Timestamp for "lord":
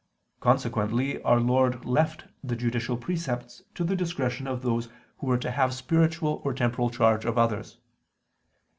1.39-1.85